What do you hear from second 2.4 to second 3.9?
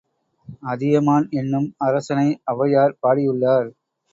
ஒளவையார் பாடியுள்ளார்.